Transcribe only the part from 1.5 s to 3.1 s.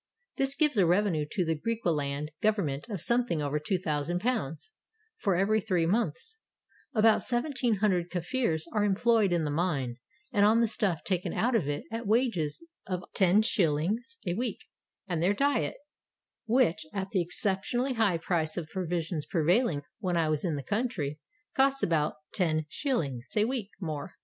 Griqualand Govern ment of